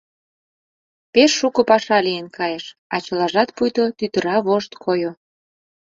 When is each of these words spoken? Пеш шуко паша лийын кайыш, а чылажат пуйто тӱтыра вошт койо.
Пеш 1.13 1.31
шуко 1.39 1.61
паша 1.69 1.97
лийын 2.05 2.27
кайыш, 2.37 2.65
а 2.93 2.95
чылажат 3.05 3.49
пуйто 3.55 3.83
тӱтыра 3.97 4.37
вошт 4.47 4.71
койо. 4.83 5.11